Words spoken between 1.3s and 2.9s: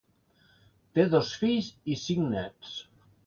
fills i cinc néts.